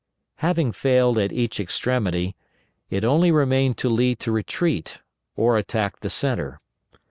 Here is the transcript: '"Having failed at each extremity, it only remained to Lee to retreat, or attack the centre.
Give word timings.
'"Having 0.37 0.71
failed 0.71 1.19
at 1.19 1.31
each 1.31 1.59
extremity, 1.59 2.35
it 2.89 3.05
only 3.05 3.29
remained 3.29 3.77
to 3.77 3.87
Lee 3.87 4.15
to 4.15 4.31
retreat, 4.31 4.97
or 5.35 5.59
attack 5.59 5.99
the 5.99 6.09
centre. 6.09 6.59